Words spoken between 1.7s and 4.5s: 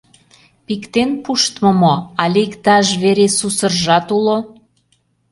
мо, але иктаж вере сусыржат уло?